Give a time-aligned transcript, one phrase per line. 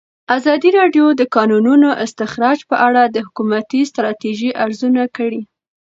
[0.37, 5.41] ازادي راډیو د د کانونو استخراج په اړه د حکومتي ستراتیژۍ ارزونه کړې.